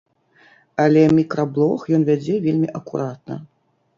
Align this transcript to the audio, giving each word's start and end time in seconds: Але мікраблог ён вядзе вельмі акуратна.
Але 0.85 1.01
мікраблог 1.17 1.79
ён 1.97 2.01
вядзе 2.09 2.35
вельмі 2.45 2.69
акуратна. 2.79 3.35